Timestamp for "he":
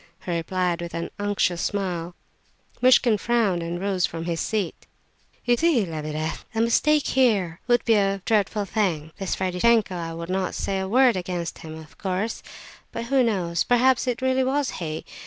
0.25-0.31, 14.81-15.05